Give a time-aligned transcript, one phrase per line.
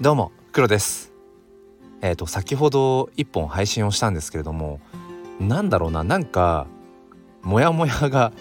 [0.00, 1.10] どうも黒です。
[2.02, 4.78] えっ、ー、と先ほど一本配信をしたんですけれども
[5.40, 6.68] なんだろうななんか
[7.42, 8.32] モヤモヤが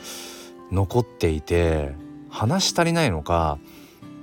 [0.71, 1.95] 残っていて
[2.29, 3.57] 話し足りないのか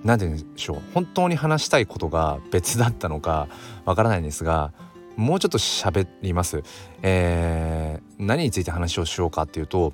[0.05, 3.49] 何て言うんでしょう本当に話したいことが別だったのか
[3.85, 4.73] わからないんですが
[5.17, 6.63] もうちょっと喋ります、
[7.03, 9.93] えー、何について話をしようかっていうと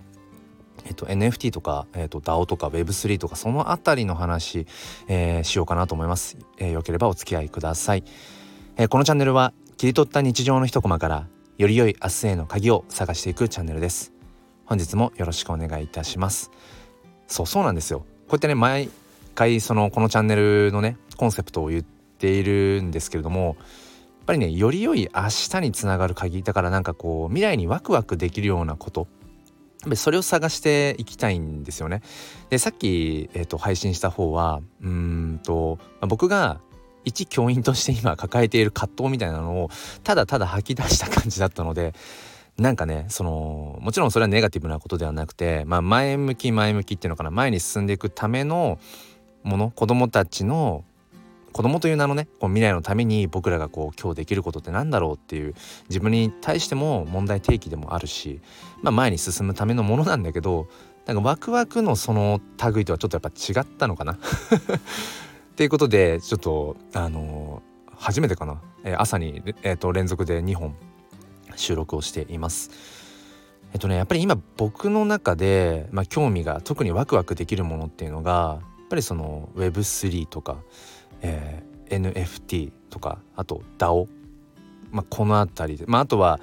[0.86, 4.66] えっと、NFT とか、えっと、DAO とか Web3 とかそのあたりの話、
[5.08, 8.04] えー、しようかなと思います、えー、よければお付き合いください、
[8.76, 11.26] えー、このチャンネルは切り取った日常の一コマから
[11.60, 14.12] より良い明日への鍵を探していくチャンネルです。
[14.64, 16.50] 本日もよろしくお願いいたします。
[17.26, 18.00] そうそうなんですよ。
[18.00, 18.88] こうやってね毎
[19.34, 23.56] 回そのこのチャンネルのねコンセプトを言っているんですけれどもやっ
[24.26, 26.42] ぱりねより良い明日につながる鍵。
[26.42, 29.06] だからなんかこう未来にワクワクできるようなこと
[29.94, 32.02] それを探していきたいんですよね。
[32.50, 36.60] でさっき、えーと、配信した方はうんと、まあ、僕が
[37.04, 39.70] 一教員として今抱えている葛藤みたいなのを
[40.04, 41.94] ただただ吐き出した感じだったので
[42.58, 48.78] なんかねそのもちろんそれはネガティブなことではなくて、まあ、前向き前向きっていうのかな前に進んでいくための
[49.42, 50.84] もの子供たちの
[51.52, 55.54] 子供という名のねこう未来のために僕らがこう今日できることって何だろうっていう
[55.88, 58.40] 自分に対しても問題提起でもあるし、
[58.82, 60.68] まあ、前に進むためのものなんだけど
[61.06, 62.40] なんかワクワクのその
[62.74, 64.18] 類とはちょっとやっぱ違ったのかな っ
[65.56, 70.76] ていうことでちょっとあのー、初めてかな、えー、朝に、えーと、連続で2本
[71.56, 72.70] 収録をしています。
[73.72, 80.58] えっとねやっぱり今僕の中で、まあ、興味が特にワクワクできるものっていうのがやっぱりその Web3 とか
[81.22, 84.08] えー、NFT とかあと DAO、
[84.90, 86.40] まあ、この辺りで、まあ、あとは、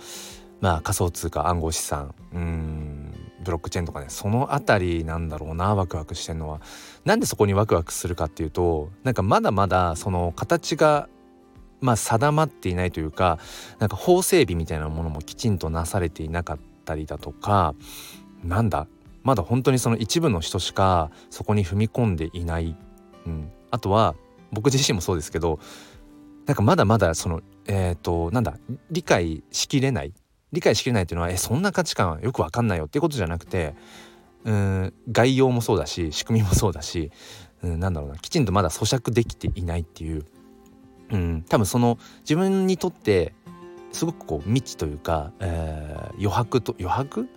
[0.61, 6.59] まあ、仮想通貨暗号資産うんブロックチェーンとかねその辺りなんだろうなワクワクしてるのは。
[7.05, 11.08] なんでそこにワクワクするかっていうとなんかまだまだその形が
[11.80, 13.39] まあ定まっていないというか
[13.80, 17.76] なんか法整備みたいなものもきちんとなされていなかったりだとか
[18.43, 18.87] なんだ
[19.23, 22.76] まだ本当にその一部の人しかそこに踏み込んでいない、
[23.26, 24.16] うん、あとは
[24.52, 25.60] 僕自身もそうですけど
[26.46, 28.58] なんかまだまだそのえっ、ー、となんだ
[28.90, 30.14] 理解しきれない
[30.52, 33.76] 理解しきれないっていうのはえそんな価値観よくわかんないよっていうことじゃなくて
[34.46, 37.12] うん概要もそうだし仕組みもそうだし
[37.64, 40.26] うんなんだろうなきちんとまだ咀嚼できていないっていう
[41.12, 43.34] うん多分その自分にとって
[43.92, 47.28] すごくこう未知というか、えー、余白と余白？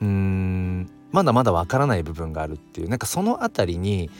[0.00, 4.10] うんまだまだわからない部分があるっていうなんかその辺りに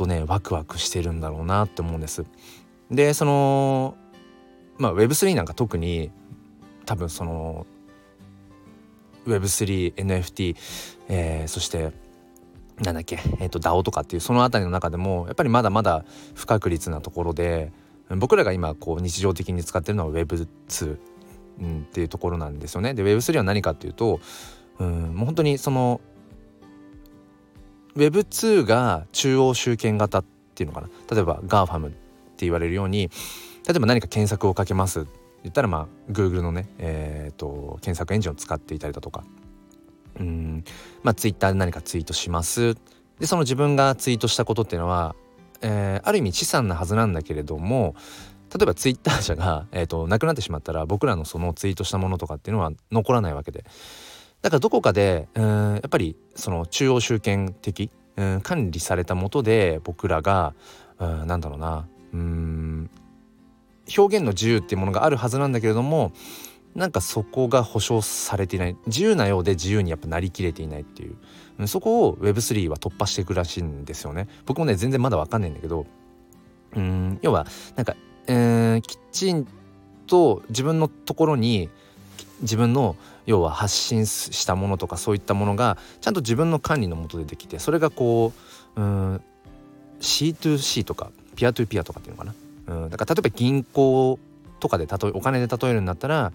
[0.00, 2.24] とねワクワクしてるんだろうなって思うんです。
[2.90, 3.96] でその
[4.78, 6.10] まあ Web3 なんか特に
[6.86, 7.66] 多分その
[9.26, 10.56] Web3NFT、
[11.08, 11.92] えー、そして
[12.78, 17.70] なんだっけ、えーと、DAO とかっていうその辺りの中でもやっぱりまだまだ不確実なところで
[18.08, 20.98] 僕らが今こう日常的に使ってるのは Web2、
[21.60, 22.94] うん、っていうところなんですよね。
[22.94, 24.18] で Web3 は何かっていうと、
[24.78, 26.00] うん、もう本当にその
[27.96, 30.24] Web2 が中央集権型っ
[30.54, 30.88] ていうのかな。
[31.10, 31.96] 例えば GAFAM って
[32.46, 33.10] 言われるように
[33.66, 35.06] 例えば何か検索をかけます
[35.42, 39.24] 言ったらまあ Google のね、えーと、検索エンジンを使っていたりだとか。
[40.18, 40.64] うん。
[41.02, 42.76] まあ Twitter で何かツイートします。
[43.18, 45.14] でその自分がツイートしたことっていうのは、
[45.60, 47.94] えー、ある意味資産なはずなんだけれども
[48.52, 53.64] 例えばツイッター社が、えーと、となくなってしまったら僕らのそのツイートしたものとかっていうのは残らないわけで。
[54.42, 57.90] だからどこかでやっぱりその中央集権的
[58.42, 60.54] 管理されたもとで僕らが
[60.98, 62.90] うんなんだろうなうん
[63.96, 66.12] 表現の自由っていうものがあるはずなんだけれども
[66.74, 68.76] なんかそこが保障されていない。
[68.86, 71.66] 自由なようで自由にやっぱなりきれていないっていう。
[71.66, 74.28] そこを Web3 は突破していくらしいんですよね。
[74.46, 75.86] 僕もね全然まだ分かんないんだけど
[76.76, 77.46] うん要は
[77.76, 77.96] なんか、
[78.28, 79.46] えー、きちん
[80.06, 81.68] と自分のところに
[82.42, 82.96] 自分の
[83.26, 88.32] 要は発信したものとかそういったものがちゃんと自分の管理のもとでできてそれがこ
[88.76, 89.20] ううん
[90.00, 92.32] C2C とかピアトゥピアとかっていうのか
[92.66, 94.18] な、うん、だから例えば銀行
[94.58, 96.32] とかで例えお金で例えるんだったら、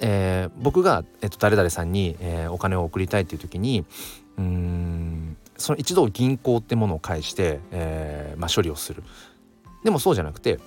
[0.00, 3.84] えー、僕が、えっと、誰々さんに、えー、お金を送りたいっていう時に
[4.38, 9.02] うんその一度銀行ってものを介して、えーまあ、処理をする。
[9.84, 10.58] でもそうじゃなくて、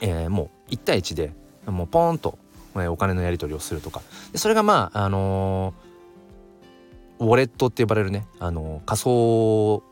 [0.00, 1.32] えー、もう1対1で
[1.66, 2.38] もうポーンと
[2.76, 4.02] えお金のやり取りをするとか。
[4.32, 9.82] でそれがまああのー、ウォレットって呼ばれるね、あのー、仮想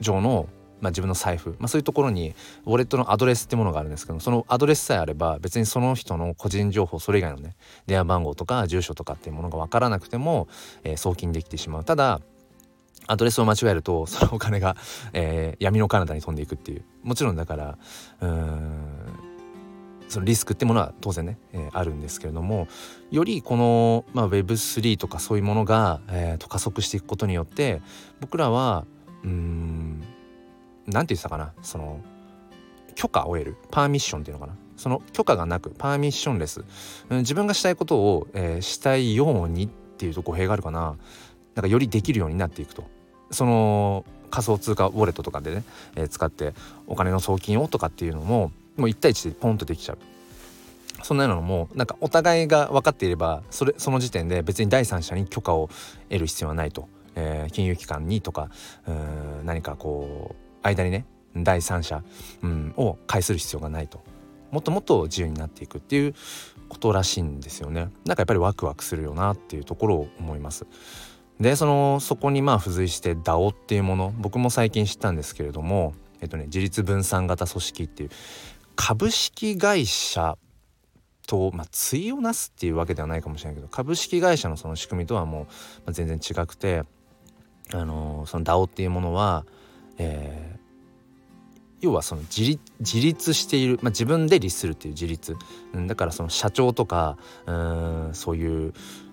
[0.00, 0.48] 上の、
[0.80, 2.34] まあ、自分の財布、まあ、そういうところに
[2.66, 10.48] ウォレットのアドレスってものがあるんですけどそのアドレスさえあれば別にその人の個人情報それ以外のね電話番号とか住所とかっていうものが分からなくても、
[10.82, 11.84] えー、送金できてしまう。
[11.84, 12.20] ただ
[13.06, 14.76] アドレスを間違えるとそのお金が、
[15.12, 16.84] えー、闇の彼方に飛んでいくっていう。
[17.02, 17.78] もちろんだから
[18.20, 19.03] うん
[20.14, 22.68] そのリスクってものは当然ね、えー、あるんですけれども
[23.10, 27.82] よりこの、まあ、Web3 とかそういうものが、えー、と加速していくことによって
[28.20, 28.86] 僕らは
[29.24, 30.02] うん
[30.86, 32.00] 何て言ってたかなその
[32.94, 34.56] 許可を得るパーミッションっていうのかな。
[34.76, 36.64] その許可がなくパーミッションレス、
[37.08, 40.96] うん、自分がしたいことを、えー、したいようにっていうと語弊があるかな。
[41.54, 42.84] なんかよりできるようになっていくと。
[43.30, 45.64] その仮想通貨ウォレットとかでね、
[45.96, 46.54] えー、使って
[46.86, 49.98] お金の送金をとかっていうのももう1対1でポンとできちゃう。
[51.02, 55.68] そんなのもなんかお互いが分かっていればそれその時点で別に第三者に許可を
[56.08, 58.48] 得る必要はないと、えー、金融機関にとか
[58.88, 61.04] うん何かこう間にね
[61.36, 62.02] 第三者、
[62.42, 64.02] うん、を介する必要がないと。
[64.50, 66.14] もっともっと自由になっていくっていう
[66.68, 67.90] ことらしいんですよね。
[68.06, 70.64] なんかやっぱりワクワクするよなっていうところを思います。
[71.40, 78.10] でそのそこにまあ付随して DAO っていうもの僕も最近知ったんですけれどもえっとね自立分散型組織っていう
[78.76, 80.36] 株式会社
[81.26, 85.50] と、まあ、対をなすっていうわけではないかもしれないけど株式会社のその仕組みとはもう、ま
[85.88, 86.82] あ、全然違くて、
[87.72, 89.46] あのー、その DAO っていうものは、
[89.98, 90.58] え
[91.84, 95.36] 要はその自立している、まあ、自分で律するっていう自立、
[95.74, 98.72] うん、だからその社長とかうんそういう、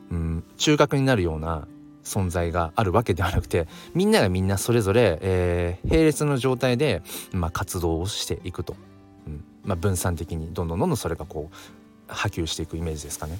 [0.09, 1.67] うん、中核になるような
[2.03, 7.03] 存在があるわけではなくてみんながみんなそれぞれ、えー、並列の状態で、
[7.33, 8.75] まあ、活動をしていくと、
[9.63, 11.55] まあ、分散的にどんどんどんどんそれがこう
[12.07, 13.39] 波及していくイメージですかね。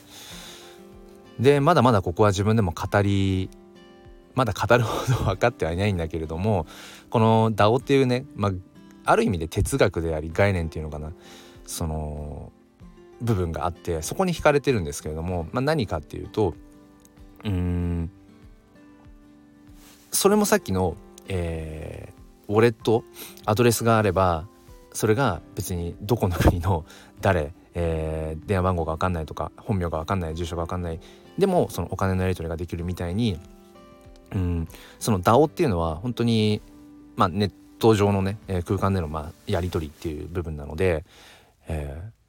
[1.40, 3.50] でまだまだここは自分でも語り
[4.36, 6.66] まだ語るほど分かってはいないんだけれども
[7.10, 8.52] この DAO っていうね、まあ、
[9.06, 11.12] ある意味で哲学であり概念っていうのかな
[11.66, 12.52] その
[13.22, 16.54] 部分があってそこに惹かれてるんですけれども、まあ、何かっていうと
[17.44, 18.12] うん
[20.12, 20.96] それもさっきの、
[21.28, 23.04] えー、ウォレット
[23.46, 24.48] アドレスがあれば
[24.94, 26.86] それが別にどこの国の
[27.22, 31.00] 誰、えー、電話番号が分かんないとか本名が分かんない住所が分かんない
[31.38, 33.40] でもそのお金のやり取りができるみたいに
[34.34, 34.68] うん
[35.00, 36.62] その DAO っていうのは本当に
[37.16, 41.04] まあネット上のね、えー、空間でのまあやり取りっていう部分なので、
[41.68, 42.22] えー、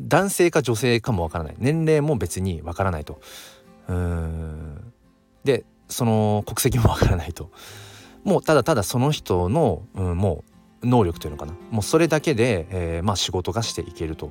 [0.00, 1.54] 男性か女性かもわからない。
[1.58, 3.20] 年齢も別にわからないと。
[3.88, 4.92] うん。
[5.44, 7.50] でその国籍もわからないと。
[8.24, 11.52] もうただただその人の、うん、もう能力というのかな。
[11.70, 14.30] もうそれだけで、えー、まあ仕事がしていけると、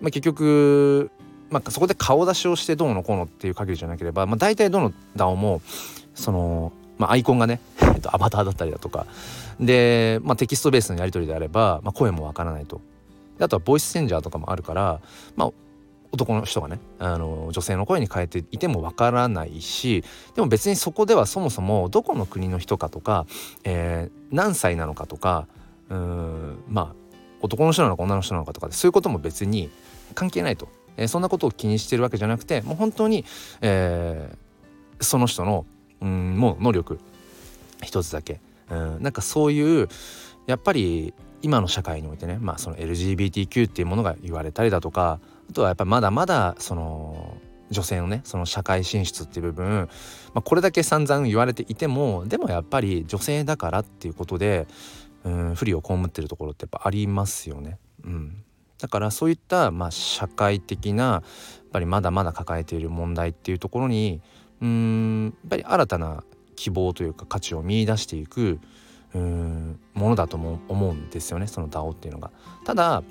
[0.00, 1.10] まあ、結局、
[1.50, 5.60] まあ、そこで顔出しをしてどうのこうのっていう限りじゃなければ、まあ、大体どの DAO も
[6.14, 7.60] その、まあ、アイコンがね
[8.08, 9.06] アバターだったりだとか。
[9.60, 12.80] で、まあ、テキストベースのやり取りであれば、まあ、声もわからないと。
[13.38, 15.00] あとはボイスチェンジャーとかもあるから、
[15.36, 15.50] まあ、
[16.12, 23.26] 男の人がねあの女性の声に変えていてもわからないしでも別にそこではそもそもどこの国の人かとか、
[23.64, 25.48] えー、何歳なのかとか
[25.92, 26.94] うーんまあ
[27.42, 29.70] 男の人なのか女の人なのかとかそういうことも別に
[30.14, 33.24] 関係ないと、えー、そんなことを気にしてるわけじゃなくてもう本当に、
[33.60, 35.66] えー、その人の
[36.00, 36.98] うんもう能力
[37.82, 38.40] 一つだけ。
[38.70, 39.88] うん、なんかそういう
[40.46, 41.12] やっぱり
[41.42, 45.18] 今の社会においてね、まあ、その LGBTQ っていうものが言われたりだとか
[45.50, 47.36] あとはやっぱまだまだその
[47.70, 49.88] 女性のねその社会進出っていう部分、
[50.32, 54.66] まあ、これだけ散々言われていてもでもやっぱり女性だからっていうことで、
[55.24, 57.78] うん、不利を被ってるところってやっぱありますよね。
[58.04, 58.44] うん、
[58.78, 61.22] だからそういった、まあ、社会的なやっ
[61.72, 64.20] ぱりまだまだ抱えている問題っていうところに
[64.60, 66.24] うんやっぱり新たな
[66.56, 68.58] 希望というか価値を見いだしていく
[69.14, 72.30] うんものだとも思うんですよねその DAO っていうのが。
[72.64, 73.02] ただ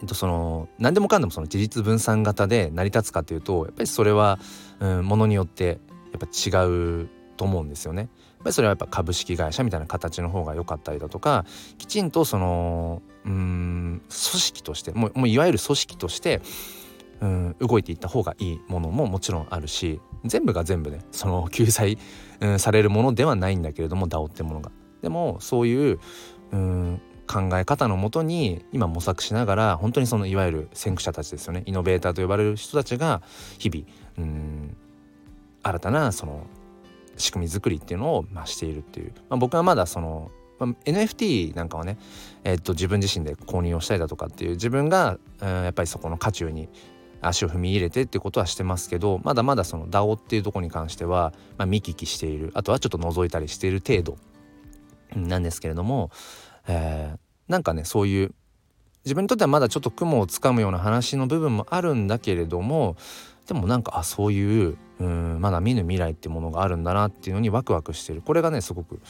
[0.00, 4.38] えっとその何でもかんでもその自立分散型で成り立つかというとやっぱりそれは、
[4.80, 5.78] うん、ものによって
[6.12, 8.08] やっぱ違うと思うんですよね。
[8.46, 11.44] ぱりそれはやっぱ株式会社みたいな形の方が良かったりだとか
[11.78, 16.40] きちんとそのうん組織としてもうもういわゆる組織として
[17.20, 21.98] うん動いていった方がいいものももちろんあるし全部が全部ねその 救済、
[22.40, 24.70] うん、されるものではないんだけれども DAO ってものが。
[25.02, 26.00] でもそういう、
[26.52, 33.22] うん、考え方のもとに今模索しながら本当にそのいわゆる先駆者たちですよねイノベーターと呼ばれる人たちが
[33.58, 33.84] 日々
[34.18, 34.76] うん
[35.62, 36.46] 新たなその
[37.16, 41.98] 仕組み作りっていうのを、まあ、しているっていう、まあ、僕はまだその、まあ、NFT なんかはね、
[42.44, 46.68] えー、っと自分自身で購入をしたりだとかっていう自分が、うん、やっぱりそこの渦中に
[47.20, 54.18] 足を踏み入れてっていうことはしてますけどまだまだその DAO っていうとこに関しては、まあ、見聞きしているあとはちょっと覗いたりしている程度
[55.14, 56.10] なんですけれども、
[56.68, 57.18] えー、
[57.48, 58.34] なんかねそういう
[59.04, 62.96] 自分にとってはまだちょっと雲をつかむような話の部分もあるんだけれども
[63.46, 68.22] でもなんかあそういううんまだ見ぬ未来ってものがあるんだなっていうのにワクワクしてる。
[68.22, 69.00] これがねすごく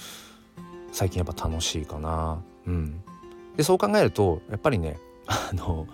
[0.93, 2.43] 最近やっぱ楽しいかな。
[2.67, 3.01] うん、
[3.57, 5.87] でそう考えるとやっぱりねあの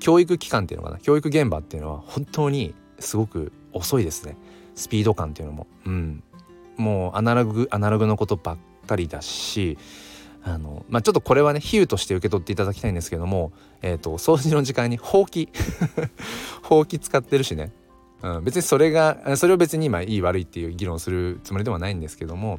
[0.00, 0.98] 教育機関っていうのかな。
[0.98, 4.36] 教育現場っていうのは本当にすごく遅いですね。
[4.74, 5.66] スピード感っていうのも。
[5.86, 6.22] うん、
[6.76, 9.78] もうアナログアナログのことばっかりだし
[10.44, 15.48] あのまあ、ちょっとこれはね比喩として受け取っていただきたいんですけども、えーと、掃除の時間にほうき
[16.62, 17.72] ほうき使ってるしね、
[18.22, 22.58] うん、別にそれがそれを別に今いい悪いっていう議論するつもりではないんですけども、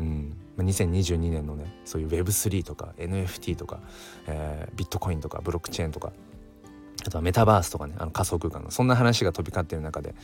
[0.00, 3.80] うん、2022年のねそういう Web3 とか NFT とか、
[4.26, 6.12] えー、ビットコインとかブロックチェーンとか
[7.06, 10.14] あとはメタバースとかねあの仮想空間のそんな話が飛び交っている中で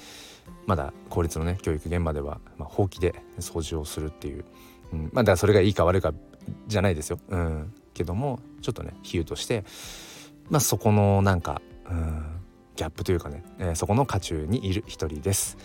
[0.66, 4.44] まだ公立のね教育現場では、まあ、ほうきで掃除をするっていう、
[4.92, 6.12] うん、まあだからそれがいいか悪いか
[6.66, 7.18] じゃないですよ。
[7.28, 9.64] うん、けどもちょっとね比喩として
[10.48, 12.40] まあそこのなんか、うん、
[12.76, 15.56] ギャップというかね、えー、そこの渦中にいる一人です。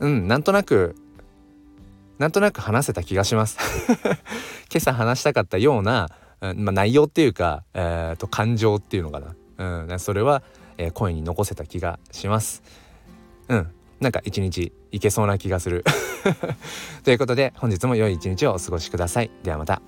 [0.00, 0.94] うんなんとなく
[2.18, 3.58] なんとなく話せた気がします
[4.70, 6.08] 今朝話したかったような、
[6.40, 9.20] うんまあ、内容っていうか、えーと、感情っていうのか
[9.56, 10.42] な、うん、それは、
[10.78, 12.62] えー、声に残せた気がします。
[13.48, 13.70] うん
[14.00, 15.84] なんか一日いけそうな気がする
[17.04, 19.30] ということで本日も良い一日をお過ごしください。
[19.42, 19.82] ではまた。